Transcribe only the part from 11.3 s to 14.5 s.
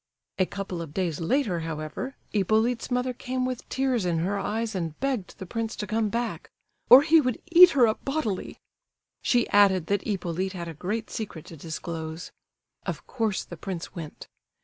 to disclose. Of course the prince went.